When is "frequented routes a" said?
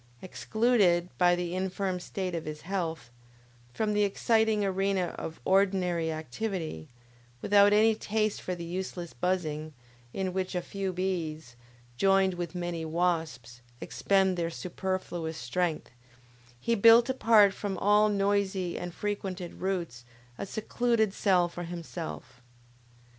18.95-20.47